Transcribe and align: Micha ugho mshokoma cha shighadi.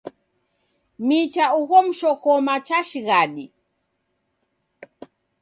Micha 1.07 1.45
ugho 1.59 1.79
mshokoma 1.87 2.55
cha 2.65 2.79
shighadi. 2.89 3.45